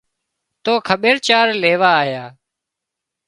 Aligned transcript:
تو 0.63 0.73
کٻير 0.87 1.15
چار 1.27 1.47
ليوا 1.61 1.91
آيان 2.03 2.31